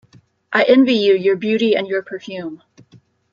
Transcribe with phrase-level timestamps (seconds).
[0.51, 2.63] I envy you your beauty and your perfume.